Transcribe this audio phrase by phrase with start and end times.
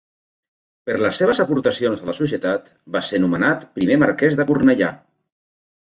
[0.89, 4.95] Per les seves aportacions a la societat va ser nomenat primer marquès de Cornellà.